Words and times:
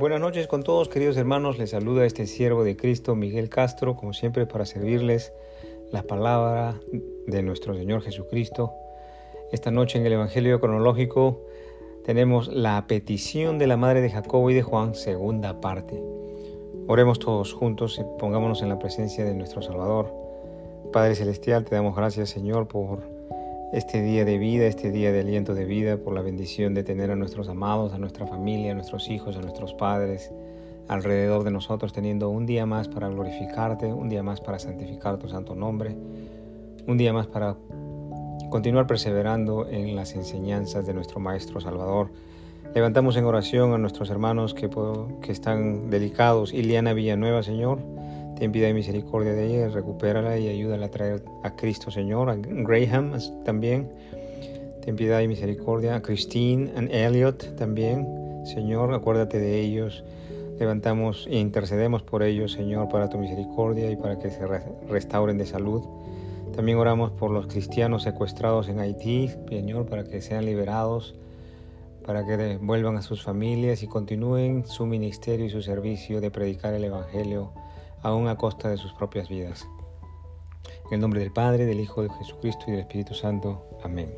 Buenas 0.00 0.22
noches 0.22 0.46
con 0.46 0.62
todos, 0.62 0.88
queridos 0.88 1.18
hermanos. 1.18 1.58
Les 1.58 1.68
saluda 1.68 2.06
este 2.06 2.24
siervo 2.26 2.64
de 2.64 2.74
Cristo, 2.74 3.14
Miguel 3.14 3.50
Castro, 3.50 3.96
como 3.96 4.14
siempre, 4.14 4.46
para 4.46 4.64
servirles 4.64 5.34
la 5.90 6.04
palabra 6.04 6.80
de 7.26 7.42
nuestro 7.42 7.76
Señor 7.76 8.00
Jesucristo. 8.00 8.72
Esta 9.52 9.70
noche 9.70 9.98
en 9.98 10.06
el 10.06 10.14
Evangelio 10.14 10.58
cronológico 10.58 11.42
tenemos 12.02 12.48
la 12.48 12.86
petición 12.86 13.58
de 13.58 13.66
la 13.66 13.76
madre 13.76 14.00
de 14.00 14.08
Jacobo 14.08 14.50
y 14.50 14.54
de 14.54 14.62
Juan, 14.62 14.94
segunda 14.94 15.60
parte. 15.60 16.02
Oremos 16.86 17.18
todos 17.18 17.52
juntos 17.52 17.98
y 18.00 18.18
pongámonos 18.18 18.62
en 18.62 18.70
la 18.70 18.78
presencia 18.78 19.26
de 19.26 19.34
nuestro 19.34 19.60
Salvador. 19.60 20.10
Padre 20.94 21.14
Celestial, 21.14 21.66
te 21.66 21.74
damos 21.74 21.94
gracias, 21.94 22.30
Señor, 22.30 22.68
por 22.68 23.19
este 23.72 24.02
día 24.02 24.24
de 24.24 24.38
vida, 24.38 24.66
este 24.66 24.90
día 24.90 25.12
de 25.12 25.20
aliento 25.20 25.54
de 25.54 25.64
vida, 25.64 25.96
por 25.96 26.14
la 26.14 26.22
bendición 26.22 26.74
de 26.74 26.82
tener 26.82 27.10
a 27.10 27.16
nuestros 27.16 27.48
amados, 27.48 27.92
a 27.92 27.98
nuestra 27.98 28.26
familia, 28.26 28.72
a 28.72 28.74
nuestros 28.74 29.08
hijos, 29.08 29.36
a 29.36 29.40
nuestros 29.40 29.74
padres 29.74 30.32
alrededor 30.88 31.44
de 31.44 31.52
nosotros, 31.52 31.92
teniendo 31.92 32.30
un 32.30 32.46
día 32.46 32.66
más 32.66 32.88
para 32.88 33.08
glorificarte, 33.08 33.86
un 33.86 34.08
día 34.08 34.24
más 34.24 34.40
para 34.40 34.58
santificar 34.58 35.18
tu 35.18 35.28
santo 35.28 35.54
nombre, 35.54 35.96
un 36.88 36.98
día 36.98 37.12
más 37.12 37.28
para 37.28 37.56
continuar 38.50 38.88
perseverando 38.88 39.68
en 39.68 39.94
las 39.94 40.16
enseñanzas 40.16 40.84
de 40.84 40.92
nuestro 40.92 41.20
Maestro 41.20 41.60
Salvador. 41.60 42.10
Levantamos 42.74 43.16
en 43.16 43.24
oración 43.24 43.72
a 43.72 43.78
nuestros 43.78 44.10
hermanos 44.10 44.54
que, 44.54 44.68
están 45.28 45.90
delicados. 45.90 46.52
Iliana 46.52 46.92
Villanueva, 46.92 47.44
Señor, 47.44 47.78
ten 48.40 48.52
piedad 48.52 48.70
y 48.70 48.74
misericordia 48.74 49.34
de 49.34 49.46
ella, 49.46 49.68
recupérala 49.68 50.38
y 50.38 50.48
ayúdala 50.48 50.86
a 50.86 50.90
traer 50.90 51.22
a 51.42 51.56
Cristo, 51.56 51.90
Señor. 51.90 52.30
A 52.30 52.36
Graham 52.36 53.12
también, 53.44 53.92
ten 54.82 54.96
piedad 54.96 55.20
y 55.20 55.28
misericordia. 55.28 55.96
A 55.96 56.00
Christine 56.00 56.72
and 56.74 56.90
Elliot 56.90 57.54
también, 57.56 58.08
Señor, 58.46 58.94
acuérdate 58.94 59.38
de 59.38 59.60
ellos. 59.60 60.04
Levantamos 60.58 61.26
e 61.30 61.38
intercedemos 61.38 62.02
por 62.02 62.22
ellos, 62.22 62.52
Señor, 62.52 62.88
para 62.88 63.10
tu 63.10 63.18
misericordia 63.18 63.90
y 63.90 63.96
para 63.96 64.18
que 64.18 64.30
se 64.30 64.40
restauren 64.88 65.36
de 65.36 65.44
salud. 65.44 65.82
También 66.56 66.78
oramos 66.78 67.10
por 67.10 67.30
los 67.30 67.46
cristianos 67.46 68.04
secuestrados 68.04 68.70
en 68.70 68.80
Haití, 68.80 69.30
Señor, 69.50 69.84
para 69.84 70.04
que 70.04 70.22
sean 70.22 70.46
liberados, 70.46 71.14
para 72.06 72.24
que 72.24 72.56
vuelvan 72.56 72.96
a 72.96 73.02
sus 73.02 73.22
familias 73.22 73.82
y 73.82 73.86
continúen 73.86 74.64
su 74.66 74.86
ministerio 74.86 75.44
y 75.44 75.50
su 75.50 75.60
servicio 75.60 76.22
de 76.22 76.30
predicar 76.30 76.72
el 76.72 76.84
Evangelio 76.84 77.52
aún 78.02 78.28
a 78.28 78.36
costa 78.36 78.68
de 78.68 78.76
sus 78.76 78.92
propias 78.92 79.28
vidas. 79.28 79.68
En 80.86 80.94
el 80.94 81.00
nombre 81.00 81.20
del 81.20 81.32
Padre, 81.32 81.66
del 81.66 81.80
Hijo, 81.80 82.02
de 82.02 82.10
Jesucristo 82.10 82.64
y 82.68 82.72
del 82.72 82.80
Espíritu 82.80 83.14
Santo. 83.14 83.64
Amén. 83.82 84.14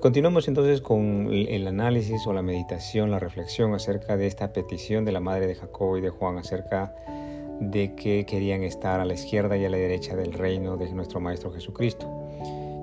Continuamos 0.00 0.48
entonces 0.48 0.80
con 0.80 1.28
el 1.32 1.66
análisis 1.66 2.26
o 2.26 2.32
la 2.32 2.42
meditación, 2.42 3.10
la 3.10 3.20
reflexión 3.20 3.72
acerca 3.72 4.16
de 4.16 4.26
esta 4.26 4.52
petición 4.52 5.04
de 5.04 5.12
la 5.12 5.20
madre 5.20 5.46
de 5.46 5.54
Jacobo 5.54 5.96
y 5.96 6.00
de 6.00 6.10
Juan 6.10 6.38
acerca 6.38 6.92
de 7.60 7.94
que 7.94 8.26
querían 8.26 8.64
estar 8.64 8.98
a 8.98 9.04
la 9.04 9.14
izquierda 9.14 9.56
y 9.56 9.64
a 9.64 9.70
la 9.70 9.76
derecha 9.76 10.16
del 10.16 10.32
reino 10.32 10.76
de 10.76 10.92
nuestro 10.92 11.20
Maestro 11.20 11.52
Jesucristo. 11.52 12.21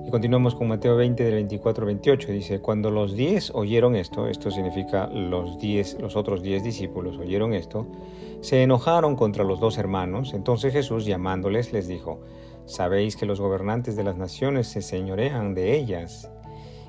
Y 0.06 0.10
continuamos 0.10 0.54
con 0.54 0.68
Mateo 0.68 0.96
20 0.96 1.22
del 1.22 1.34
24 1.34 1.82
al 1.82 1.86
28. 1.86 2.32
Dice, 2.32 2.60
cuando 2.60 2.90
los 2.90 3.14
diez 3.14 3.50
oyeron 3.54 3.94
esto, 3.94 4.28
esto 4.28 4.50
significa 4.50 5.06
los 5.08 5.58
diez, 5.58 5.96
los 6.00 6.16
otros 6.16 6.42
diez 6.42 6.64
discípulos 6.64 7.18
oyeron 7.18 7.52
esto, 7.52 7.86
se 8.40 8.62
enojaron 8.62 9.14
contra 9.14 9.44
los 9.44 9.60
dos 9.60 9.78
hermanos. 9.78 10.32
Entonces 10.34 10.72
Jesús 10.72 11.04
llamándoles 11.04 11.72
les 11.72 11.86
dijo, 11.86 12.20
sabéis 12.64 13.16
que 13.16 13.26
los 13.26 13.40
gobernantes 13.40 13.94
de 13.96 14.04
las 14.04 14.16
naciones 14.16 14.68
se 14.68 14.82
señorean 14.82 15.54
de 15.54 15.76
ellas, 15.76 16.30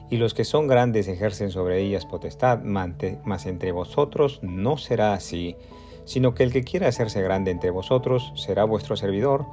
y 0.09 0.17
los 0.17 0.33
que 0.33 0.43
son 0.43 0.67
grandes 0.67 1.07
ejercen 1.07 1.51
sobre 1.51 1.81
ellas 1.81 2.05
potestad, 2.05 2.59
mas 2.63 3.45
entre 3.45 3.71
vosotros 3.71 4.39
no 4.41 4.77
será 4.77 5.13
así, 5.13 5.55
sino 6.05 6.33
que 6.33 6.43
el 6.43 6.51
que 6.51 6.63
quiera 6.63 6.89
hacerse 6.89 7.21
grande 7.21 7.51
entre 7.51 7.69
vosotros 7.69 8.33
será 8.35 8.65
vuestro 8.65 8.97
servidor, 8.97 9.45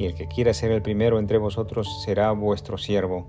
y 0.00 0.06
el 0.06 0.14
que 0.14 0.28
quiera 0.28 0.54
ser 0.54 0.70
el 0.70 0.80
primero 0.80 1.18
entre 1.18 1.36
vosotros 1.36 2.02
será 2.02 2.32
vuestro 2.32 2.78
siervo. 2.78 3.28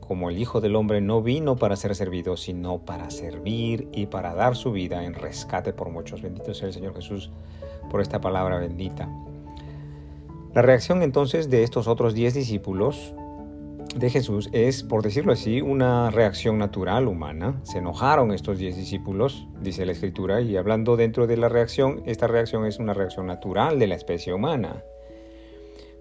Como 0.00 0.28
el 0.28 0.38
Hijo 0.38 0.60
del 0.60 0.74
Hombre 0.74 1.00
no 1.00 1.22
vino 1.22 1.54
para 1.54 1.76
ser 1.76 1.94
servido, 1.94 2.36
sino 2.36 2.84
para 2.84 3.10
servir 3.10 3.88
y 3.92 4.06
para 4.06 4.34
dar 4.34 4.56
su 4.56 4.72
vida 4.72 5.04
en 5.04 5.14
rescate 5.14 5.72
por 5.72 5.88
muchos. 5.90 6.20
Bendito 6.20 6.52
sea 6.52 6.66
el 6.66 6.74
Señor 6.74 6.96
Jesús 6.96 7.30
por 7.92 8.00
esta 8.00 8.20
palabra 8.20 8.58
bendita. 8.58 9.08
La 10.52 10.62
reacción 10.62 11.02
entonces 11.02 11.48
de 11.48 11.62
estos 11.62 11.86
otros 11.86 12.12
diez 12.12 12.34
discípulos 12.34 13.14
de 13.94 14.10
Jesús 14.10 14.50
es, 14.52 14.82
por 14.82 15.04
decirlo 15.04 15.32
así, 15.32 15.60
una 15.60 16.10
reacción 16.10 16.58
natural 16.58 17.06
humana. 17.06 17.60
Se 17.62 17.78
enojaron 17.78 18.32
estos 18.32 18.58
diez 18.58 18.74
discípulos, 18.74 19.46
dice 19.60 19.86
la 19.86 19.92
Escritura, 19.92 20.40
y 20.40 20.56
hablando 20.56 20.96
dentro 20.96 21.28
de 21.28 21.36
la 21.36 21.48
reacción, 21.48 22.02
esta 22.04 22.26
reacción 22.26 22.66
es 22.66 22.80
una 22.80 22.94
reacción 22.94 23.26
natural 23.26 23.78
de 23.78 23.86
la 23.86 23.94
especie 23.94 24.32
humana. 24.32 24.82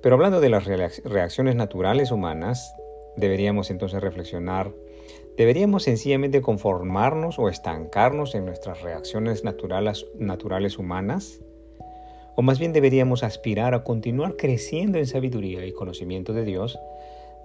Pero 0.02 0.16
hablando 0.16 0.40
de 0.40 0.50
las 0.50 0.66
reacciones 1.04 1.56
naturales 1.56 2.12
humanas, 2.12 2.74
deberíamos 3.18 3.70
entonces 3.70 4.02
reflexionar, 4.02 4.74
¿deberíamos 5.38 5.84
sencillamente 5.84 6.42
conformarnos 6.42 7.38
o 7.38 7.50
estancarnos 7.50 8.34
en 8.34 8.46
nuestras 8.46 8.82
reacciones 8.82 9.44
naturales, 9.44 10.06
naturales 10.18 10.78
humanas? 10.78 11.42
¿O 12.36 12.42
más 12.42 12.60
bien 12.60 12.72
deberíamos 12.72 13.24
aspirar 13.24 13.74
a 13.74 13.84
continuar 13.84 14.38
creciendo 14.38 14.98
en 14.98 15.06
sabiduría 15.06 15.66
y 15.66 15.74
conocimiento 15.74 16.32
de 16.32 16.46
Dios, 16.46 16.80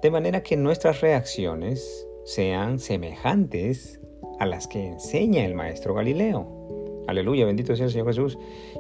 de 0.01 0.11
manera 0.13 0.43
que 0.43 0.57
nuestras 0.57 1.01
reacciones 1.01 2.07
sean 2.25 2.79
semejantes 2.79 4.01
a 4.39 4.47
las 4.47 4.69
que 4.69 4.87
enseña 4.87 5.45
el 5.45 5.55
Maestro 5.55 5.95
Galileo? 5.95 6.84
Aleluya, 7.07 7.45
bendito 7.45 7.77
sea 7.77 7.87
el 7.87 7.93
Señor 7.93 8.07
Jesús. 8.09 8.39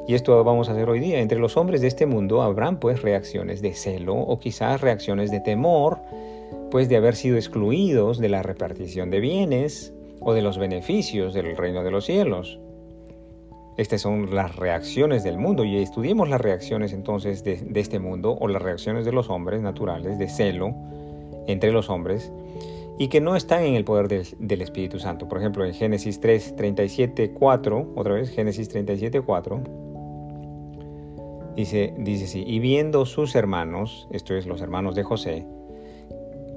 Y 0.09 0.15
esto 0.15 0.43
vamos 0.45 0.69
a 0.69 0.73
hacer 0.73 0.89
hoy 0.89 1.01
día. 1.01 1.21
Entre 1.21 1.39
los 1.39 1.57
hombres 1.57 1.81
de 1.81 1.89
este 1.89 2.07
mundo 2.07 2.43
habrán 2.43 2.81
pues 2.81 3.03
reacciones 3.03 3.61
de 3.61 3.75
celo 3.75 4.15
o 4.15 4.39
quizás 4.39 4.81
reacciones 4.81 5.31
de 5.31 5.41
temor, 5.41 5.99
pues 6.71 6.89
de 6.89 6.97
haber 6.97 7.17
sido 7.17 7.37
excluidos 7.37 8.19
de 8.19 8.29
la 8.29 8.43
repartición 8.43 9.11
de 9.11 9.21
bienes 9.21 9.93
o 10.21 10.33
de 10.33 10.43
los 10.43 10.59
beneficios 10.59 11.35
del 11.35 11.57
reino 11.57 11.85
de 11.85 11.91
los 11.91 12.07
cielos. 12.07 12.59
Estas 13.77 14.03
son 14.03 14.35
las 14.35 14.55
reacciones 14.57 15.25
del 15.25 15.37
mundo 15.37 15.65
y 15.65 15.77
estudiemos 15.77 16.29
las 16.29 16.41
reacciones 16.41 16.93
entonces 16.93 17.43
de, 17.43 17.57
de 17.57 17.81
este 17.81 17.99
mundo 17.99 18.39
o 18.41 18.49
las 18.49 18.63
reacciones 18.63 19.05
de 19.05 19.13
los 19.13 19.29
hombres 19.29 19.61
naturales 19.61 20.19
de 20.19 20.29
celo 20.29 20.75
entre 21.47 21.73
los 21.73 21.91
hombres 21.91 22.33
y 22.99 23.09
que 23.09 23.21
no 23.21 23.35
están 23.37 23.65
en 23.65 23.75
el 23.75 23.85
poder 23.85 24.09
del, 24.39 24.63
Espíritu 24.63 24.99
Santo. 24.99 25.29
Por 25.29 25.39
ejemplo, 25.39 25.65
en 25.65 25.75
Génesis 25.75 26.21
3, 26.21 26.57
37, 26.57 27.33
4, 27.33 27.93
otra 27.97 28.15
vez, 28.15 28.31
Génesis 28.31 28.69
37, 28.69 29.21
4, 29.21 29.61
dice, 31.57 31.95
dice 31.99 32.25
así, 32.25 32.45
y 32.47 32.61
viendo 32.61 33.05
sus 33.07 33.35
hermanos, 33.35 34.09
esto 34.13 34.35
es 34.35 34.47
los 34.47 34.61
hermanos 34.61 34.95
de 34.95 35.03
José, 35.03 35.47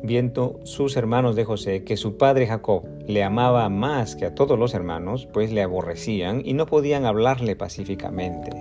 viendo 0.03 0.59
sus 0.63 0.95
hermanos 0.95 1.35
de 1.35 1.43
José 1.43 1.83
que 1.83 1.97
su 1.97 2.17
padre 2.17 2.45
Jacob 2.45 2.83
le 3.07 3.23
amaba 3.23 3.67
más 3.69 4.15
que 4.15 4.25
a 4.25 4.35
todos 4.35 4.59
los 4.59 4.75
hermanos, 4.75 5.27
pues 5.33 5.51
le 5.51 5.63
aborrecían 5.63 6.43
y 6.45 6.53
no 6.53 6.67
podían 6.67 7.05
hablarle 7.05 7.55
pacíficamente. 7.55 8.51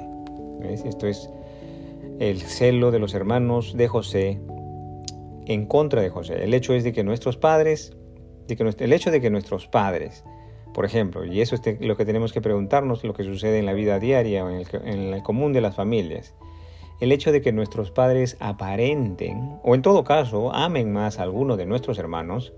Esto 0.63 1.07
es 1.07 1.31
el 2.19 2.41
celo 2.41 2.91
de 2.91 2.99
los 2.99 3.13
hermanos 3.15 3.77
de 3.77 3.89
José 3.89 4.41
en 5.47 5.67
contra 5.67 6.03
de 6.03 6.11
José. 6.11 6.45
El 6.45 6.55
hecho 6.55 6.75
es 6.75 6.85
de 6.85 6.93
que 6.93 7.05
nuestros 7.05 7.37
padres, 7.37 7.97
de 8.47 8.57
que 8.57 8.63
el 8.63 8.93
hecho 8.93 9.11
de 9.11 9.21
que 9.21 9.31
nuestros 9.31 9.67
padres, 9.67 10.25
por 10.75 10.85
ejemplo, 10.85 11.25
y 11.25 11.41
eso 11.41 11.55
es 11.57 11.81
lo 11.81 11.97
que 11.97 12.05
tenemos 12.05 12.33
que 12.33 12.41
preguntarnos, 12.41 13.03
lo 13.05 13.15
que 13.15 13.25
sucede 13.25 13.59
en 13.59 13.67
la 13.67 13.73
vida 13.73 13.99
diaria 13.99 14.45
o 14.45 14.51
en 14.51 14.57
el, 14.57 14.67
en 14.85 15.15
el 15.15 15.23
común 15.23 15.53
de 15.53 15.61
las 15.61 15.75
familias, 15.75 16.35
el 17.01 17.13
hecho 17.13 17.33
de 17.33 17.41
que 17.41 17.53
nuestros 17.53 17.91
padres 17.91 18.37
aparenten, 18.41 19.59
o 19.63 19.75
en 19.75 19.83
todo 19.83 20.05
caso 20.05 20.53
amen 20.55 20.93
más 20.93 21.19
a 21.19 21.23
alguno 21.23 21.57
de 21.57 21.67
nuestros 21.67 21.99
hermanos, 21.99 22.53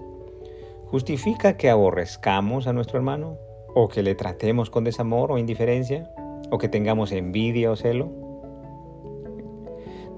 ¿justifica 0.87 1.57
que 1.57 1.71
aborrezcamos 1.71 2.67
a 2.67 2.73
nuestro 2.73 2.99
hermano? 2.99 3.37
¿O 3.75 3.89
que 3.89 4.03
le 4.03 4.15
tratemos 4.15 4.71
con 4.71 4.85
desamor 4.85 5.31
o 5.31 5.39
indiferencia? 5.39 6.11
¿O 6.51 6.59
que 6.59 6.69
tengamos 6.69 7.13
envidia 7.13 7.71
o 7.71 7.77
celo? 7.77 8.28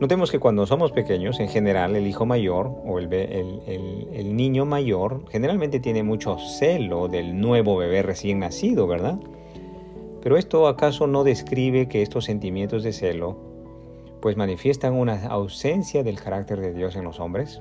Notemos 0.01 0.31
que 0.31 0.39
cuando 0.39 0.65
somos 0.65 0.93
pequeños, 0.93 1.41
en 1.41 1.49
general, 1.49 1.95
el 1.95 2.07
hijo 2.07 2.25
mayor 2.25 2.73
o 2.87 2.99
el, 2.99 4.35
niño 4.35 4.65
mayor 4.65 5.27
generalmente 5.31 5.79
tiene 5.79 6.03
mucho 6.03 6.39
celo 6.39 7.09
del 7.09 7.39
nuevo 7.39 7.77
bebé 7.77 8.01
recién 8.01 8.39
nacido, 8.39 8.87
¿verdad? 8.87 9.21
Pero 10.23 10.39
esto 10.39 10.69
acaso 10.69 11.07
no 11.07 11.23
describe 11.23 11.87
que 11.87 12.01
estos 12.01 12.25
sentimientos 12.25 12.83
de 12.83 12.95
celo 12.95 13.37
pues 14.23 14.39
manifiestan 14.39 14.95
una 14.95 15.27
ausencia 15.27 16.03
del 16.03 16.19
carácter 16.19 16.61
de 16.61 16.73
Dios 16.73 16.97
en 16.97 17.05
los 17.05 17.21
hombres? 17.21 17.61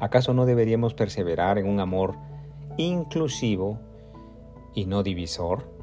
¿Acaso 0.00 0.32
no 0.32 0.46
deberíamos 0.46 0.94
perseverar 0.94 1.58
en 1.58 1.68
un 1.68 1.80
amor 1.80 2.14
inclusivo 2.78 3.78
y 4.74 4.86
no 4.86 5.02
divisor? 5.02 5.73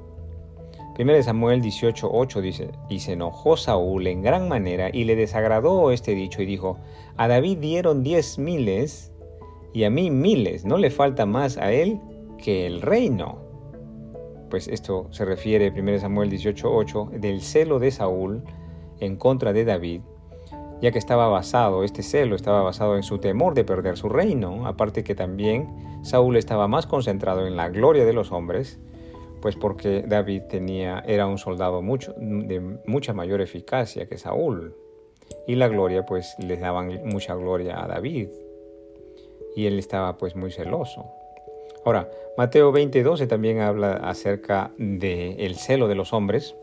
1 1.00 1.24
Samuel 1.24 1.62
18:8 1.62 2.42
dice, 2.42 2.72
y 2.90 3.00
se 3.00 3.14
enojó 3.14 3.56
Saúl 3.56 4.08
en 4.08 4.22
gran 4.22 4.50
manera 4.50 4.90
y 4.92 5.06
le 5.06 5.16
desagradó 5.16 5.92
este 5.92 6.14
dicho 6.14 6.42
y 6.42 6.46
dijo, 6.46 6.78
a 7.18 7.28
David 7.28 7.60
dieron 7.60 8.04
diez 8.04 8.38
miles 8.38 9.14
y 9.74 9.86
a 9.86 9.90
mí 9.90 10.12
miles, 10.12 10.66
no 10.66 10.78
le 10.78 10.90
falta 10.90 11.26
más 11.26 11.58
a 11.58 11.72
él 11.72 12.00
que 12.38 12.68
el 12.68 12.82
reino. 12.82 13.40
pues 14.50 14.68
esto 14.68 15.08
se 15.12 15.24
refiere, 15.24 15.72
1 15.72 16.00
Samuel 16.00 16.30
18:8, 16.30 17.10
del 17.20 17.42
celo 17.42 17.80
de 17.80 17.90
Saúl 17.92 18.44
en 19.00 19.16
contra 19.16 19.54
de 19.54 19.64
David, 19.64 20.02
ya 20.82 20.92
que 20.92 21.00
estaba 21.00 21.30
basado, 21.30 21.84
este 21.86 22.04
celo 22.04 22.36
estaba 22.36 22.62
basado 22.62 22.98
en 22.98 23.04
su 23.04 23.20
temor 23.20 23.54
de 23.54 23.64
perder 23.64 23.98
su 23.98 24.10
reino, 24.10 24.68
aparte 24.68 25.06
que 25.06 25.16
también 25.16 25.70
Saúl 26.04 26.36
estaba 26.36 26.68
más 26.68 26.86
concentrado 26.86 27.48
en 27.48 27.56
la 27.56 27.70
gloria 27.70 28.04
de 28.04 28.14
los 28.14 28.32
hombres, 28.32 28.80
pues 29.42 29.56
porque 29.56 30.04
David 30.08 30.44
tenía, 30.44 31.04
era 31.08 31.28
un 31.28 31.38
soldado 31.38 31.82
mucho, 31.82 32.14
de 32.18 32.60
mucha 32.86 33.14
mayor 33.14 33.42
eficacia 33.42 34.08
que 34.08 34.18
Saúl, 34.18 34.76
y 35.48 35.56
la 35.56 35.68
gloria 35.68 36.06
pues 36.06 36.36
le 36.40 36.58
daban 36.58 37.02
mucha 37.06 37.34
gloria 37.36 37.84
a 37.84 37.88
David, 37.88 38.30
y 39.56 39.66
él 39.66 39.80
estaba 39.80 40.18
pues 40.18 40.36
muy 40.36 40.52
celoso. 40.52 41.06
Ahora, 41.84 42.10
Mateo 42.38 42.72
20:12 42.72 43.28
también 43.28 43.60
habla 43.60 43.94
acerca 43.94 44.72
del 44.78 45.40
el 45.40 45.56
celo 45.56 45.88
de 45.88 45.96
los 45.96 46.14
hombres. 46.14 46.56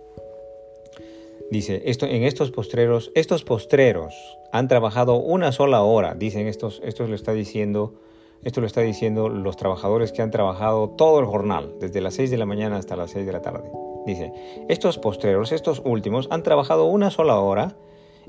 Dice, 1.50 1.82
esto, 1.86 2.06
en 2.06 2.24
estos 2.24 2.50
postreros, 2.50 3.10
estos 3.14 3.42
postreros 3.42 4.14
han 4.52 4.68
trabajado 4.68 5.16
una 5.16 5.50
sola 5.50 5.82
hora, 5.82 6.14
dicen 6.14 6.46
estos, 6.46 6.80
esto 6.84 7.06
lo 7.06 7.14
está 7.14 7.32
diciendo, 7.32 7.94
esto 8.42 8.60
lo 8.60 8.66
está 8.66 8.80
diciendo 8.82 9.28
los 9.28 9.56
trabajadores 9.56 10.12
que 10.12 10.22
han 10.22 10.30
trabajado 10.30 10.90
todo 10.90 11.18
el 11.20 11.26
jornal, 11.26 11.74
desde 11.80 12.00
las 12.00 12.14
6 12.14 12.30
de 12.30 12.38
la 12.38 12.46
mañana 12.46 12.76
hasta 12.76 12.96
las 12.96 13.10
6 13.10 13.26
de 13.26 13.32
la 13.32 13.42
tarde. 13.42 13.70
Dice, 14.06 14.32
estos 14.68 14.98
postreros, 14.98 15.52
estos 15.52 15.82
últimos, 15.84 16.28
han 16.30 16.42
trabajado 16.42 16.86
una 16.86 17.10
sola 17.10 17.38
hora 17.40 17.76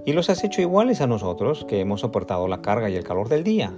y 0.05 0.13
los 0.13 0.29
has 0.29 0.43
hecho 0.43 0.61
iguales 0.61 1.01
a 1.01 1.07
nosotros 1.07 1.65
que 1.65 1.79
hemos 1.79 2.01
soportado 2.01 2.47
la 2.47 2.61
carga 2.61 2.89
y 2.89 2.95
el 2.95 3.03
calor 3.03 3.29
del 3.29 3.43
día. 3.43 3.77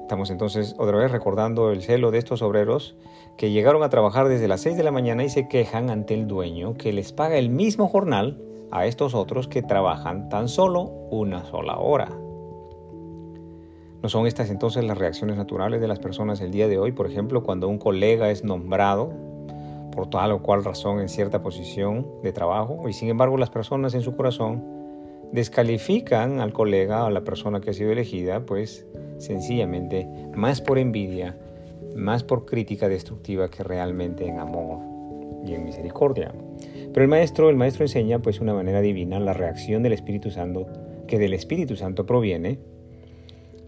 Estamos 0.00 0.30
entonces 0.30 0.74
otra 0.78 0.98
vez 0.98 1.10
recordando 1.10 1.72
el 1.72 1.82
celo 1.82 2.10
de 2.10 2.18
estos 2.18 2.42
obreros 2.42 2.94
que 3.36 3.50
llegaron 3.50 3.82
a 3.82 3.88
trabajar 3.88 4.28
desde 4.28 4.48
las 4.48 4.60
6 4.60 4.76
de 4.76 4.82
la 4.82 4.92
mañana 4.92 5.24
y 5.24 5.30
se 5.30 5.48
quejan 5.48 5.90
ante 5.90 6.14
el 6.14 6.26
dueño 6.26 6.74
que 6.74 6.92
les 6.92 7.12
paga 7.12 7.36
el 7.36 7.48
mismo 7.48 7.88
jornal 7.88 8.40
a 8.70 8.86
estos 8.86 9.14
otros 9.14 9.48
que 9.48 9.62
trabajan 9.62 10.28
tan 10.28 10.48
solo 10.48 10.82
una 11.10 11.44
sola 11.44 11.78
hora. 11.78 12.10
¿No 14.04 14.10
son 14.10 14.26
estas 14.26 14.50
entonces 14.50 14.84
las 14.84 14.98
reacciones 14.98 15.38
naturales 15.38 15.80
de 15.80 15.88
las 15.88 15.98
personas 15.98 16.38
el 16.42 16.50
día 16.50 16.68
de 16.68 16.76
hoy? 16.76 16.92
Por 16.92 17.06
ejemplo, 17.06 17.42
cuando 17.42 17.68
un 17.68 17.78
colega 17.78 18.30
es 18.30 18.44
nombrado 18.44 19.10
por 19.92 20.10
tal 20.10 20.32
o 20.32 20.42
cual 20.42 20.62
razón 20.62 21.00
en 21.00 21.08
cierta 21.08 21.40
posición 21.40 22.06
de 22.22 22.30
trabajo 22.30 22.86
y 22.86 22.92
sin 22.92 23.08
embargo 23.08 23.38
las 23.38 23.48
personas 23.48 23.94
en 23.94 24.02
su 24.02 24.14
corazón 24.14 24.62
descalifican 25.32 26.40
al 26.40 26.52
colega 26.52 27.04
o 27.04 27.06
a 27.06 27.10
la 27.10 27.24
persona 27.24 27.62
que 27.62 27.70
ha 27.70 27.72
sido 27.72 27.92
elegida, 27.92 28.44
pues 28.44 28.86
sencillamente 29.16 30.06
más 30.34 30.60
por 30.60 30.76
envidia, 30.76 31.38
más 31.96 32.22
por 32.24 32.44
crítica 32.44 32.90
destructiva 32.90 33.48
que 33.48 33.62
realmente 33.62 34.28
en 34.28 34.38
amor 34.38 34.80
y 35.46 35.54
en 35.54 35.64
misericordia. 35.64 36.34
Pero 36.92 37.04
el 37.04 37.08
maestro, 37.08 37.48
el 37.48 37.56
maestro 37.56 37.86
enseña 37.86 38.18
pues 38.18 38.38
una 38.38 38.52
manera 38.52 38.82
divina 38.82 39.18
la 39.18 39.32
reacción 39.32 39.82
del 39.82 39.94
Espíritu 39.94 40.30
Santo 40.30 40.66
que 41.06 41.18
del 41.18 41.32
Espíritu 41.32 41.74
Santo 41.74 42.04
proviene 42.04 42.58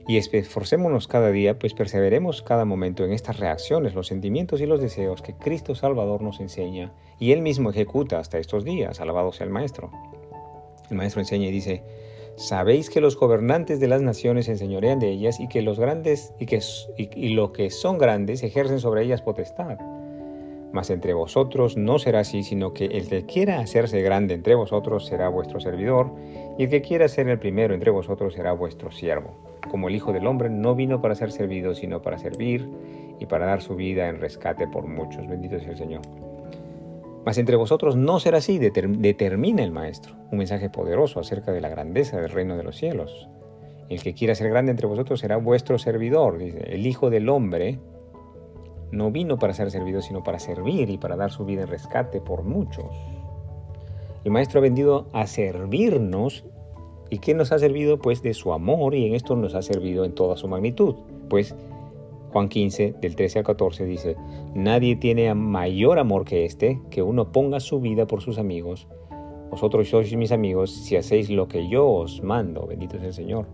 y 0.09 0.19
esforcémonos 0.19 1.09
cada 1.09 1.31
día, 1.31 1.59
pues 1.59 1.75
perseveremos 1.75 2.43
cada 2.43 2.65
momento 2.65 3.05
en 3.05 3.13
estas 3.13 3.39
reacciones, 3.39 3.95
los 3.95 4.07
sentimientos 4.07 4.61
y 4.61 4.67
los 4.67 4.81
deseos 4.81 5.23
que 5.23 5.35
Cristo 5.35 5.75
Salvador 5.75 6.23
nos 6.23 6.41
enseña 6.41 6.93
y 7.19 7.33
Él 7.33 7.43
mismo 7.43 7.71
ejecuta 7.71 8.19
hasta 8.19 8.39
estos 8.39 8.65
días. 8.65 9.01
Alabado 9.01 9.33
sea 9.33 9.47
el 9.47 9.53
Maestro. 9.53 9.91
El 10.91 10.97
Maestro 10.97 11.21
enseña 11.21 11.49
y 11.49 11.51
dice, 11.53 11.83
Sabéis 12.37 12.91
que 12.91 13.01
los 13.01 13.17
gobernantes 13.17 13.81
de 13.81 13.89
las 13.89 14.03
naciones 14.03 14.49
enseñorean 14.49 14.99
de 14.99 15.09
ellas 15.09 15.41
y 15.41 15.49
que 15.49 15.63
los 15.63 15.81
grandes 15.81 16.35
y, 16.39 16.45
que, 16.45 16.61
y, 16.99 17.31
lo 17.31 17.53
que 17.55 17.71
son 17.71 17.97
grandes 17.97 18.43
ejercen 18.43 18.79
sobre 18.79 19.05
ellas 19.05 19.23
potestad. 19.23 19.79
Mas 20.71 20.91
entre 20.91 21.15
vosotros 21.15 21.79
no 21.79 21.99
será 21.99 22.21
así, 22.21 22.43
sino 22.43 22.75
que 22.75 22.85
el 22.85 23.09
que 23.09 23.25
quiera 23.25 23.61
hacerse 23.61 24.03
grande 24.03 24.35
entre 24.35 24.55
vosotros 24.55 25.07
será 25.07 25.31
vuestro 25.31 25.61
servidor, 25.61 26.13
y 26.59 26.65
el 26.65 26.71
que 26.71 26.83
quiera 26.83 27.09
ser 27.09 27.29
el 27.29 27.39
primero 27.39 27.75
entre 27.75 27.91
vosotros 27.91 28.35
será 28.35 28.53
vuestro 28.53 28.91
siervo. 28.91 29.35
Como 29.71 29.89
el 29.89 29.95
Hijo 29.95 30.13
del 30.13 30.27
Hombre 30.27 30.49
no 30.49 30.75
vino 30.75 31.03
para 31.03 31.15
ser 31.15 31.33
servido, 31.33 31.75
sino 31.75 32.03
para 32.03 32.19
servir 32.19 32.69
y 33.19 33.27
para 33.27 33.47
dar 33.47 33.63
su 33.63 33.77
vida 33.77 34.09
en 34.09 34.21
rescate 34.21 34.67
por 34.67 34.87
muchos. 34.87 35.27
Bendito 35.27 35.59
sea 35.59 35.71
el 35.71 35.77
Señor. 35.77 36.03
Mas 37.25 37.39
entre 37.39 37.57
vosotros 37.57 37.97
no 37.97 38.21
será 38.21 38.39
así, 38.39 38.59
determina 38.59 39.63
el 39.65 39.73
Maestro. 39.73 40.15
Un 40.31 40.39
mensaje 40.39 40.71
poderoso 40.71 41.19
acerca 41.19 41.53
de 41.53 41.61
la 41.61 41.69
grandeza 41.69 42.21
del 42.21 42.31
reino 42.31 42.57
de 42.57 42.63
los 42.63 42.77
cielos. 42.77 43.29
El 43.89 44.03
que 44.03 44.15
quiera 44.15 44.35
ser 44.35 44.49
grande 44.49 44.71
entre 44.71 44.87
vosotros 44.87 45.21
será 45.21 45.37
vuestro 45.37 45.79
servidor. 45.79 46.39
Dice, 46.39 46.63
el 46.73 46.87
Hijo 46.87 47.11
del 47.11 47.29
Hombre 47.29 47.81
no 48.93 49.11
vino 49.11 49.39
para 49.39 49.55
ser 49.55 49.71
servido, 49.71 50.01
sino 50.03 50.23
para 50.23 50.39
servir 50.39 50.89
y 50.89 50.99
para 50.99 51.17
dar 51.17 51.33
su 51.33 51.45
vida 51.45 51.63
en 51.63 51.69
rescate 51.69 52.21
por 52.21 52.45
muchos. 52.45 52.87
El 54.27 54.33
Maestro 54.33 54.59
ha 54.59 54.63
venido 54.63 55.07
a 55.13 55.29
servirnos. 55.29 56.45
¿Y 57.11 57.19
qué 57.19 57.33
nos 57.33 57.53
ha 57.53 57.61
servido? 57.61 58.01
Pues 58.01 58.23
de 58.23 58.35
su 58.35 58.53
amor 58.53 58.97
y 58.97 59.07
en 59.07 59.15
esto 59.15 59.37
nos 59.37 59.55
ha 59.55 59.63
servido 59.63 60.05
en 60.05 60.17
toda 60.17 60.37
su 60.37 60.49
magnitud. 60.49 60.97
Pues 61.31 61.55
Juan 62.33 62.49
15, 62.49 62.97
del 63.01 63.15
13 63.15 63.39
al 63.39 63.45
14 63.45 63.85
dice, 63.85 64.17
Nadie 64.53 64.97
tiene 64.97 65.33
mayor 65.33 66.01
amor 66.01 66.25
que 66.25 66.45
este, 66.45 66.81
que 66.91 67.03
uno 67.03 67.31
ponga 67.31 67.61
su 67.61 67.81
vida 67.81 68.09
por 68.09 68.21
sus 68.21 68.39
amigos. 68.39 68.89
Vosotros 69.49 69.89
sois 69.89 70.13
mis 70.17 70.33
amigos 70.33 70.73
si 70.73 70.97
hacéis 70.97 71.31
lo 71.31 71.47
que 71.47 71.69
yo 71.69 71.89
os 71.89 72.21
mando. 72.25 72.67
Bendito 72.67 72.97
es 72.97 73.05
el 73.05 73.15
Señor. 73.15 73.47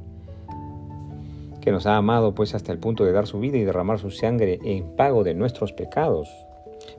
Que 1.61 1.71
nos 1.71 1.85
ha 1.85 1.99
amado 1.99 2.35
pues 2.35 2.55
hasta 2.55 2.73
el 2.73 2.79
punto 2.79 3.05
de 3.05 3.13
dar 3.13 3.27
su 3.27 3.41
vida 3.41 3.59
y 3.59 3.65
derramar 3.65 3.99
su 3.99 4.11
sangre 4.11 4.59
en 4.65 4.97
pago 4.97 5.23
de 5.23 5.35
nuestros 5.35 5.75
pecados. 5.75 6.31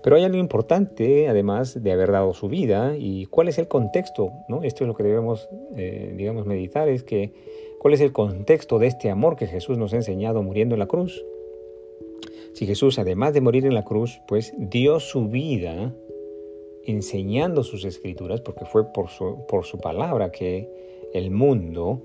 Pero 0.01 0.15
hay 0.15 0.24
algo 0.24 0.38
importante, 0.38 1.27
además 1.27 1.81
de 1.81 1.91
haber 1.91 2.12
dado 2.12 2.33
su 2.33 2.50
vida, 2.50 2.95
y 2.97 3.25
cuál 3.27 3.47
es 3.47 3.57
el 3.57 3.68
contexto, 3.68 4.31
¿no? 4.47 4.63
Esto 4.63 4.83
es 4.83 4.88
lo 4.88 4.94
que 4.94 5.03
debemos, 5.03 5.50
eh, 5.75 6.13
digamos, 6.15 6.45
meditar, 6.45 6.89
es 6.89 7.03
que 7.03 7.31
cuál 7.80 7.94
es 7.94 8.01
el 8.01 8.12
contexto 8.12 8.80
de 8.80 8.88
este 8.88 9.09
amor 9.09 9.35
que 9.35 9.47
Jesús 9.47 9.77
nos 9.77 9.94
ha 9.94 9.97
enseñado 9.97 10.44
muriendo 10.44 10.75
en 10.75 10.80
la 10.80 10.88
cruz. 10.88 11.24
Si 12.53 12.65
Jesús, 12.65 13.00
además 13.00 13.33
de 13.33 13.41
morir 13.41 13.65
en 13.65 13.74
la 13.74 13.83
cruz, 13.83 14.21
pues 14.27 14.53
dio 14.57 15.00
su 15.00 15.27
vida 15.27 15.94
enseñando 16.86 17.63
sus 17.63 17.86
escrituras, 17.86 18.41
porque 18.41 18.65
fue 18.65 18.91
por 18.91 19.09
su, 19.09 19.45
por 19.47 19.63
su 19.63 19.79
palabra 19.79 20.31
que 20.31 20.69
el 21.13 21.31
mundo, 21.31 22.01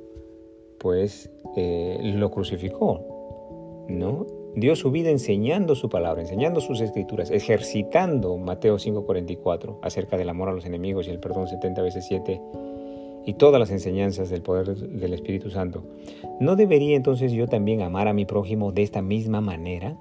pues, 0.79 1.31
eh, 1.57 1.99
lo 2.15 2.31
crucificó, 2.31 3.85
¿no? 3.89 4.38
Dio 4.61 4.75
su 4.75 4.91
vida 4.91 5.11
enseñando 5.11 5.77
su 5.77 5.89
palabra, 5.89 6.21
enseñando 6.21 6.61
sus 6.61 6.81
escrituras, 6.81 7.31
ejercitando 7.31 8.37
Mateo 8.39 8.77
5:44 8.79 9.79
acerca 9.83 10.17
del 10.17 10.29
amor 10.29 10.49
a 10.49 10.53
los 10.53 10.67
enemigos 10.67 11.07
y 11.07 11.11
el 11.11 11.21
perdón 11.21 11.47
70 11.47 11.81
veces 11.81 12.07
7 12.07 12.41
y 13.25 13.35
todas 13.35 13.61
las 13.61 13.71
enseñanzas 13.71 14.31
del 14.31 14.43
poder 14.43 14.75
del 14.75 15.13
Espíritu 15.13 15.51
Santo. 15.51 15.85
¿No 16.41 16.57
debería 16.57 16.97
entonces 16.97 17.31
yo 17.31 17.47
también 17.47 17.83
amar 17.83 18.09
a 18.09 18.13
mi 18.13 18.25
prójimo 18.25 18.73
de 18.73 18.83
esta 18.83 19.01
misma 19.01 19.41
manera? 19.41 19.97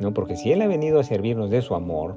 ¿no? 0.00 0.14
Porque 0.14 0.36
si 0.36 0.50
Él 0.50 0.62
ha 0.62 0.66
venido 0.66 0.98
a 0.98 1.04
servirnos 1.04 1.50
de 1.50 1.60
su 1.60 1.74
amor, 1.74 2.16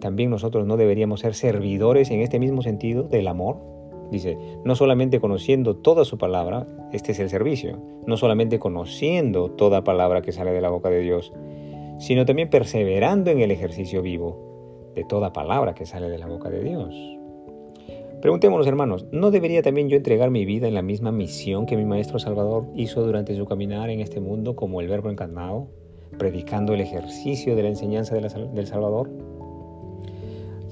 también 0.00 0.30
nosotros 0.30 0.66
no 0.66 0.76
deberíamos 0.76 1.20
ser 1.20 1.34
servidores 1.34 2.10
en 2.10 2.20
este 2.20 2.40
mismo 2.40 2.62
sentido 2.62 3.04
del 3.04 3.28
amor. 3.28 3.73
Dice, 4.10 4.36
no 4.64 4.74
solamente 4.74 5.20
conociendo 5.20 5.76
toda 5.76 6.04
su 6.04 6.18
palabra, 6.18 6.66
este 6.92 7.12
es 7.12 7.20
el 7.20 7.30
servicio, 7.30 7.78
no 8.06 8.16
solamente 8.16 8.58
conociendo 8.58 9.50
toda 9.50 9.84
palabra 9.84 10.22
que 10.22 10.32
sale 10.32 10.52
de 10.52 10.60
la 10.60 10.70
boca 10.70 10.90
de 10.90 11.00
Dios, 11.00 11.32
sino 11.98 12.24
también 12.24 12.50
perseverando 12.50 13.30
en 13.30 13.40
el 13.40 13.50
ejercicio 13.50 14.02
vivo 14.02 14.92
de 14.94 15.04
toda 15.04 15.32
palabra 15.32 15.74
que 15.74 15.86
sale 15.86 16.08
de 16.08 16.18
la 16.18 16.26
boca 16.26 16.50
de 16.50 16.62
Dios. 16.62 16.94
Preguntémonos, 18.20 18.66
hermanos, 18.66 19.06
¿no 19.12 19.30
debería 19.30 19.62
también 19.62 19.88
yo 19.88 19.96
entregar 19.96 20.30
mi 20.30 20.44
vida 20.44 20.66
en 20.66 20.74
la 20.74 20.82
misma 20.82 21.12
misión 21.12 21.66
que 21.66 21.76
mi 21.76 21.84
Maestro 21.84 22.18
Salvador 22.18 22.66
hizo 22.74 23.04
durante 23.04 23.36
su 23.36 23.44
caminar 23.44 23.90
en 23.90 24.00
este 24.00 24.20
mundo 24.20 24.56
como 24.56 24.80
el 24.80 24.88
Verbo 24.88 25.10
encarnado? 25.10 25.68
predicando 26.18 26.74
el 26.74 26.80
ejercicio 26.80 27.56
de 27.56 27.62
la 27.62 27.68
enseñanza 27.68 28.14
del 28.14 28.66
Salvador. 28.66 29.10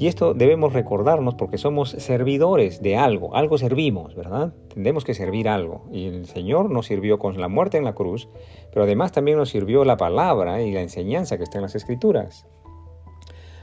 Y 0.02 0.08
esto 0.08 0.34
debemos 0.34 0.72
recordarnos 0.72 1.36
porque 1.36 1.58
somos 1.58 1.90
servidores 1.90 2.82
de 2.82 2.96
algo, 2.96 3.36
algo 3.36 3.56
servimos, 3.56 4.16
¿verdad? 4.16 4.52
Tendemos 4.74 5.04
que 5.04 5.14
servir 5.14 5.48
algo. 5.48 5.84
Y 5.92 6.06
el 6.06 6.26
Señor 6.26 6.70
nos 6.70 6.86
sirvió 6.86 7.20
con 7.20 7.40
la 7.40 7.46
muerte 7.46 7.78
en 7.78 7.84
la 7.84 7.94
cruz, 7.94 8.28
pero 8.72 8.82
además 8.82 9.12
también 9.12 9.38
nos 9.38 9.50
sirvió 9.50 9.84
la 9.84 9.96
palabra 9.96 10.60
y 10.60 10.72
la 10.72 10.80
enseñanza 10.80 11.36
que 11.36 11.44
está 11.44 11.58
en 11.58 11.62
las 11.62 11.76
Escrituras. 11.76 12.48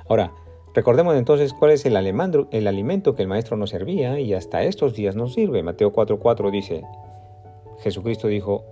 Ahora, 0.08 0.31
recordemos 0.74 1.13
entonces 1.17 1.51
cuál 1.51 1.72
es 1.72 1.86
el, 1.86 1.98
el 1.98 2.67
alimento 2.67 3.15
que 3.15 3.22
el 3.22 3.27
Maestro 3.27 3.58
nos 3.58 3.72
servía 3.72 4.22
y 4.22 4.34
hasta 4.34 4.63
estos 4.63 4.93
días 4.93 5.17
nos 5.17 5.34
sirve. 5.34 5.62
Mateo 5.62 5.91
4:4 5.91 6.51
dice, 6.51 6.86
Jesucristo 7.79 8.29
dijo, 8.29 8.63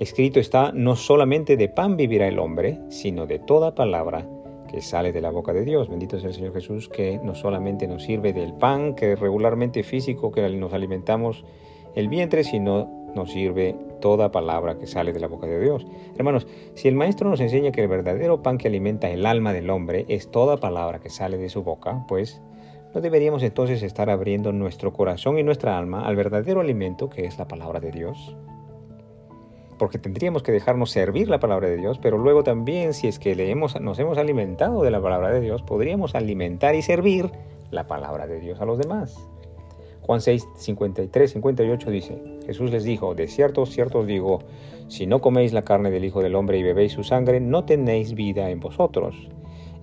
Escrito 0.00 0.40
está, 0.40 0.72
no 0.72 0.96
solamente 0.96 1.56
de 1.56 1.68
pan 1.68 1.96
vivirá 1.96 2.26
el 2.26 2.40
hombre, 2.40 2.80
sino 2.88 3.26
de 3.26 3.38
toda 3.38 3.76
palabra 3.76 4.26
que 4.72 4.80
sale 4.80 5.12
de 5.12 5.20
la 5.20 5.30
boca 5.30 5.52
de 5.52 5.64
Dios. 5.64 5.88
Bendito 5.88 6.18
sea 6.18 6.30
el 6.30 6.34
Señor 6.34 6.54
Jesús, 6.54 6.88
que 6.88 7.20
no 7.22 7.34
solamente 7.34 7.86
nos 7.86 8.02
sirve 8.02 8.32
del 8.32 8.54
pan, 8.54 8.94
que 8.94 9.14
regularmente 9.14 9.82
físico, 9.82 10.32
que 10.32 10.48
nos 10.48 10.72
alimentamos 10.72 11.44
el 11.94 12.08
vientre, 12.08 12.42
sino 12.42 12.88
nos 13.14 13.30
sirve 13.30 13.76
toda 14.00 14.32
palabra 14.32 14.78
que 14.78 14.86
sale 14.86 15.12
de 15.12 15.20
la 15.20 15.28
boca 15.28 15.46
de 15.46 15.60
Dios. 15.60 15.86
Hermanos, 16.16 16.46
si 16.74 16.88
el 16.88 16.94
Maestro 16.94 17.28
nos 17.28 17.40
enseña 17.40 17.70
que 17.70 17.82
el 17.82 17.88
verdadero 17.88 18.42
pan 18.42 18.56
que 18.56 18.68
alimenta 18.68 19.10
el 19.10 19.26
alma 19.26 19.52
del 19.52 19.68
hombre 19.68 20.06
es 20.08 20.30
toda 20.30 20.56
palabra 20.56 21.00
que 21.00 21.10
sale 21.10 21.36
de 21.36 21.50
su 21.50 21.62
boca, 21.62 22.04
pues 22.08 22.40
no 22.94 23.00
deberíamos 23.00 23.42
entonces 23.42 23.82
estar 23.82 24.08
abriendo 24.08 24.52
nuestro 24.52 24.92
corazón 24.92 25.38
y 25.38 25.42
nuestra 25.42 25.78
alma 25.78 26.06
al 26.06 26.16
verdadero 26.16 26.60
alimento 26.60 27.10
que 27.10 27.26
es 27.26 27.38
la 27.38 27.46
palabra 27.46 27.80
de 27.80 27.90
Dios. 27.90 28.36
Porque 29.82 29.98
tendríamos 29.98 30.44
que 30.44 30.52
dejarnos 30.52 30.92
servir 30.92 31.28
la 31.28 31.40
palabra 31.40 31.68
de 31.68 31.76
Dios, 31.76 31.98
pero 32.00 32.16
luego 32.16 32.44
también 32.44 32.94
si 32.94 33.08
es 33.08 33.18
que 33.18 33.34
nos 33.34 33.98
hemos 33.98 34.16
alimentado 34.16 34.84
de 34.84 34.92
la 34.92 35.02
palabra 35.02 35.32
de 35.32 35.40
Dios, 35.40 35.64
podríamos 35.64 36.14
alimentar 36.14 36.76
y 36.76 36.82
servir 36.82 37.32
la 37.72 37.88
palabra 37.88 38.28
de 38.28 38.38
Dios 38.38 38.60
a 38.60 38.64
los 38.64 38.78
demás. 38.78 39.18
Juan 40.02 40.20
6, 40.20 40.46
53, 40.54 41.32
58 41.32 41.90
dice, 41.90 42.22
Jesús 42.46 42.70
les 42.70 42.84
dijo, 42.84 43.16
de 43.16 43.26
cierto, 43.26 43.66
cierto 43.66 43.98
os 43.98 44.06
digo, 44.06 44.44
si 44.86 45.08
no 45.08 45.20
coméis 45.20 45.52
la 45.52 45.64
carne 45.64 45.90
del 45.90 46.04
Hijo 46.04 46.22
del 46.22 46.36
Hombre 46.36 46.58
y 46.58 46.62
bebéis 46.62 46.92
su 46.92 47.02
sangre, 47.02 47.40
no 47.40 47.64
tenéis 47.64 48.14
vida 48.14 48.50
en 48.50 48.60
vosotros. 48.60 49.16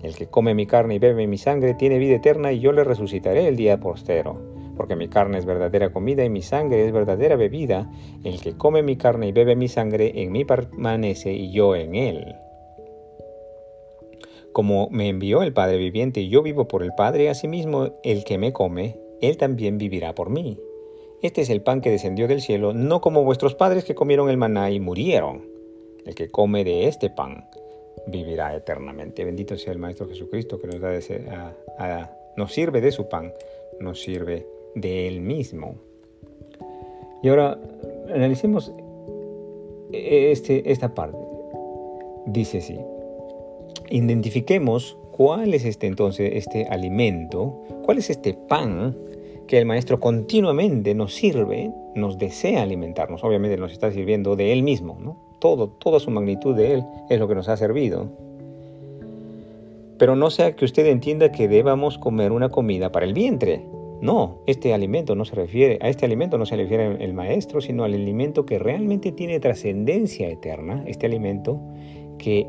El 0.02 0.14
que 0.16 0.28
come 0.28 0.54
mi 0.54 0.64
carne 0.64 0.94
y 0.94 0.98
bebe 0.98 1.26
mi 1.26 1.36
sangre 1.36 1.74
tiene 1.74 1.98
vida 1.98 2.14
eterna 2.14 2.52
y 2.52 2.60
yo 2.60 2.72
le 2.72 2.84
resucitaré 2.84 3.48
el 3.48 3.56
día 3.56 3.80
postero. 3.80 4.49
Porque 4.80 4.96
mi 4.96 5.08
carne 5.08 5.36
es 5.36 5.44
verdadera 5.44 5.92
comida 5.92 6.24
y 6.24 6.30
mi 6.30 6.40
sangre 6.40 6.86
es 6.86 6.90
verdadera 6.90 7.36
bebida. 7.36 7.92
El 8.24 8.40
que 8.40 8.56
come 8.56 8.82
mi 8.82 8.96
carne 8.96 9.28
y 9.28 9.32
bebe 9.32 9.54
mi 9.54 9.68
sangre 9.68 10.22
en 10.22 10.32
mí 10.32 10.46
permanece 10.46 11.34
y 11.34 11.52
yo 11.52 11.76
en 11.76 11.94
él. 11.94 12.34
Como 14.52 14.88
me 14.90 15.10
envió 15.10 15.42
el 15.42 15.52
Padre 15.52 15.76
viviente 15.76 16.22
y 16.22 16.30
yo 16.30 16.42
vivo 16.42 16.66
por 16.66 16.82
el 16.82 16.94
Padre, 16.94 17.28
asimismo 17.28 17.90
el 18.04 18.24
que 18.24 18.38
me 18.38 18.54
come, 18.54 18.96
él 19.20 19.36
también 19.36 19.76
vivirá 19.76 20.14
por 20.14 20.30
mí. 20.30 20.58
Este 21.20 21.42
es 21.42 21.50
el 21.50 21.60
pan 21.60 21.82
que 21.82 21.90
descendió 21.90 22.26
del 22.26 22.40
cielo, 22.40 22.72
no 22.72 23.02
como 23.02 23.22
vuestros 23.22 23.54
padres 23.54 23.84
que 23.84 23.94
comieron 23.94 24.30
el 24.30 24.38
maná 24.38 24.70
y 24.70 24.80
murieron. 24.80 25.46
El 26.06 26.14
que 26.14 26.30
come 26.30 26.64
de 26.64 26.88
este 26.88 27.10
pan 27.10 27.44
vivirá 28.06 28.56
eternamente. 28.56 29.26
Bendito 29.26 29.58
sea 29.58 29.74
el 29.74 29.78
Maestro 29.78 30.08
Jesucristo 30.08 30.58
que 30.58 30.68
nos, 30.68 30.80
da 30.80 32.16
nos 32.34 32.50
sirve 32.54 32.80
de 32.80 32.92
su 32.92 33.10
pan, 33.10 33.34
nos 33.78 34.00
sirve 34.00 34.46
de 34.74 35.08
él 35.08 35.20
mismo. 35.20 35.74
Y 37.22 37.28
ahora 37.28 37.58
analicemos 38.14 38.72
este, 39.92 40.70
esta 40.70 40.94
parte. 40.94 41.18
Dice 42.26 42.58
así, 42.58 42.78
identifiquemos 43.90 44.96
cuál 45.12 45.54
es 45.54 45.64
este 45.64 45.86
entonces, 45.86 46.32
este 46.34 46.66
alimento, 46.66 47.62
cuál 47.84 47.98
es 47.98 48.10
este 48.10 48.34
pan 48.34 48.96
que 49.46 49.58
el 49.58 49.66
Maestro 49.66 49.98
continuamente 49.98 50.94
nos 50.94 51.14
sirve, 51.14 51.72
nos 51.94 52.18
desea 52.18 52.62
alimentarnos. 52.62 53.24
Obviamente 53.24 53.56
nos 53.56 53.72
está 53.72 53.90
sirviendo 53.90 54.36
de 54.36 54.52
Él 54.52 54.62
mismo, 54.62 54.96
¿no? 55.00 55.30
todo, 55.40 55.68
toda 55.68 55.98
su 55.98 56.10
magnitud 56.10 56.54
de 56.54 56.74
Él 56.74 56.84
es 57.08 57.18
lo 57.18 57.26
que 57.26 57.34
nos 57.34 57.48
ha 57.48 57.56
servido. 57.56 58.08
Pero 59.98 60.14
no 60.14 60.30
sea 60.30 60.54
que 60.54 60.64
usted 60.64 60.86
entienda 60.86 61.32
que 61.32 61.48
debamos 61.48 61.98
comer 61.98 62.30
una 62.30 62.48
comida 62.48 62.92
para 62.92 63.04
el 63.04 63.12
vientre. 63.12 63.66
No, 64.00 64.38
este 64.46 64.72
alimento 64.72 65.14
no 65.14 65.24
se 65.24 65.34
refiere, 65.34 65.78
a 65.82 65.88
este 65.88 66.06
alimento 66.06 66.38
no 66.38 66.46
se 66.46 66.56
refiere 66.56 67.04
el 67.04 67.12
maestro, 67.12 67.60
sino 67.60 67.84
al 67.84 67.92
alimento 67.92 68.46
que 68.46 68.58
realmente 68.58 69.12
tiene 69.12 69.40
trascendencia 69.40 70.28
eterna, 70.28 70.84
este 70.86 71.06
alimento 71.06 71.60
que 72.18 72.46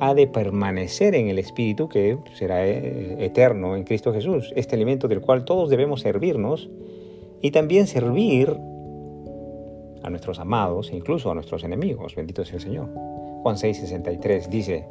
ha 0.00 0.14
de 0.14 0.26
permanecer 0.26 1.14
en 1.14 1.28
el 1.28 1.38
Espíritu, 1.38 1.88
que 1.88 2.18
será 2.32 2.66
eh, 2.66 3.16
eterno 3.20 3.76
en 3.76 3.84
Cristo 3.84 4.12
Jesús, 4.12 4.52
este 4.56 4.76
alimento 4.76 5.06
del 5.06 5.20
cual 5.20 5.44
todos 5.44 5.68
debemos 5.68 6.00
servirnos 6.00 6.70
y 7.40 7.50
también 7.50 7.86
servir 7.86 8.56
a 10.02 10.10
nuestros 10.10 10.38
amados 10.38 10.90
e 10.90 10.96
incluso 10.96 11.30
a 11.30 11.34
nuestros 11.34 11.64
enemigos. 11.64 12.14
Bendito 12.14 12.44
sea 12.44 12.56
el 12.56 12.62
Señor. 12.62 12.88
Juan 13.42 13.56
6:63 13.56 14.48
dice 14.48 14.86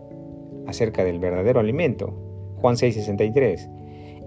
acerca 0.68 1.04
del 1.04 1.20
verdadero 1.20 1.60
alimento. 1.60 2.14
Juan 2.58 2.76
6:63. 2.76 3.70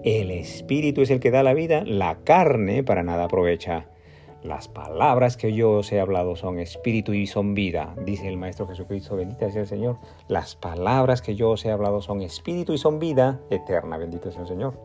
El 0.09 0.31
espíritu 0.31 1.01
es 1.01 1.09
el 1.09 1.19
que 1.19 1.31
da 1.31 1.43
la 1.43 1.53
vida, 1.53 1.83
la 1.85 2.19
carne 2.23 2.81
para 2.81 3.03
nada 3.03 3.25
aprovecha. 3.25 3.87
Las 4.41 4.69
palabras 4.69 5.35
que 5.35 5.51
yo 5.51 5.71
os 5.71 5.91
he 5.91 5.99
hablado 5.99 6.37
son 6.37 6.59
espíritu 6.59 7.11
y 7.11 7.27
son 7.27 7.53
vida, 7.53 7.93
dice 8.05 8.29
el 8.29 8.37
Maestro 8.37 8.67
Jesucristo, 8.67 9.17
bendito 9.17 9.51
sea 9.51 9.63
el 9.63 9.67
Señor. 9.67 9.97
Las 10.29 10.55
palabras 10.55 11.21
que 11.21 11.35
yo 11.35 11.49
os 11.49 11.65
he 11.65 11.71
hablado 11.71 12.01
son 12.01 12.21
espíritu 12.21 12.71
y 12.71 12.77
son 12.77 12.99
vida 12.99 13.41
eterna, 13.49 13.97
bendito 13.97 14.31
sea 14.31 14.43
el 14.43 14.47
Señor. 14.47 14.79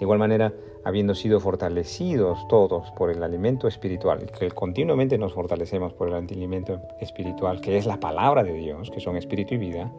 De 0.00 0.04
igual 0.04 0.18
manera, 0.18 0.52
habiendo 0.82 1.14
sido 1.14 1.38
fortalecidos 1.38 2.48
todos 2.48 2.90
por 2.96 3.10
el 3.10 3.22
alimento 3.22 3.68
espiritual, 3.68 4.26
que 4.36 4.50
continuamente 4.50 5.16
nos 5.16 5.32
fortalecemos 5.32 5.92
por 5.92 6.08
el 6.08 6.14
alimento 6.14 6.80
espiritual, 7.00 7.60
que 7.60 7.76
es 7.76 7.86
la 7.86 8.00
palabra 8.00 8.42
de 8.42 8.54
Dios, 8.54 8.90
que 8.90 8.98
son 8.98 9.16
espíritu 9.16 9.54
y 9.54 9.58
vida, 9.58 9.92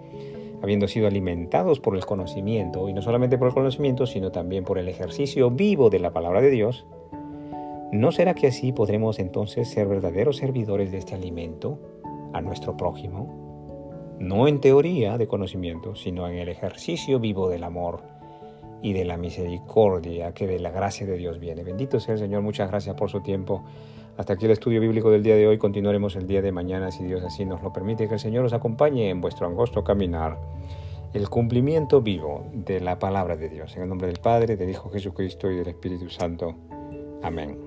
habiendo 0.65 0.87
sido 0.87 1.07
alimentados 1.07 1.79
por 1.79 1.95
el 1.95 2.05
conocimiento, 2.05 2.89
y 2.89 2.93
no 2.93 3.01
solamente 3.03 3.37
por 3.37 3.47
el 3.47 3.53
conocimiento, 3.53 4.07
sino 4.07 4.31
también 4.31 4.63
por 4.63 4.79
el 4.79 4.89
ejercicio 4.89 5.51
vivo 5.51 5.91
de 5.91 5.99
la 5.99 6.11
palabra 6.11 6.41
de 6.41 6.49
Dios, 6.49 6.87
¿no 7.91 8.11
será 8.11 8.33
que 8.33 8.47
así 8.47 8.71
podremos 8.71 9.19
entonces 9.19 9.69
ser 9.69 9.87
verdaderos 9.87 10.37
servidores 10.37 10.91
de 10.91 10.97
este 10.97 11.13
alimento 11.13 11.79
a 12.33 12.41
nuestro 12.41 12.75
prójimo? 12.75 14.15
No 14.19 14.47
en 14.47 14.59
teoría 14.59 15.19
de 15.19 15.27
conocimiento, 15.27 15.95
sino 15.95 16.27
en 16.27 16.37
el 16.37 16.49
ejercicio 16.49 17.19
vivo 17.19 17.47
del 17.47 17.63
amor 17.63 18.01
y 18.81 18.93
de 18.93 19.05
la 19.05 19.17
misericordia 19.17 20.33
que 20.33 20.47
de 20.47 20.59
la 20.59 20.71
gracia 20.71 21.05
de 21.05 21.17
Dios 21.17 21.39
viene. 21.39 21.63
Bendito 21.63 21.99
sea 21.99 22.15
el 22.15 22.19
Señor, 22.19 22.41
muchas 22.41 22.69
gracias 22.69 22.95
por 22.95 23.11
su 23.11 23.21
tiempo. 23.21 23.63
Hasta 24.17 24.33
aquí 24.33 24.45
el 24.45 24.51
estudio 24.51 24.79
bíblico 24.79 25.11
del 25.11 25.23
día 25.23 25.35
de 25.35 25.47
hoy. 25.47 25.57
Continuaremos 25.57 26.15
el 26.15 26.25
día 26.25 26.41
de 26.41 26.51
mañana 26.51 26.91
si 26.91 27.03
Dios 27.03 27.23
así 27.23 27.43
nos 27.45 27.61
lo 27.61 27.73
permite. 27.73 28.07
Que 28.07 28.13
el 28.13 28.19
Señor 28.19 28.45
os 28.45 28.53
acompañe 28.53 29.09
en 29.09 29.19
vuestro 29.19 29.45
angosto 29.45 29.83
caminar. 29.83 30.37
El 31.13 31.29
cumplimiento 31.29 32.01
vivo 32.01 32.45
de 32.53 32.79
la 32.79 32.97
palabra 32.97 33.35
de 33.35 33.49
Dios. 33.49 33.75
En 33.75 33.83
el 33.83 33.89
nombre 33.89 34.07
del 34.07 34.19
Padre, 34.19 34.55
del 34.55 34.69
Hijo 34.69 34.89
Jesucristo 34.89 35.51
y 35.51 35.57
del 35.57 35.67
Espíritu 35.67 36.09
Santo. 36.09 36.55
Amén. 37.23 37.64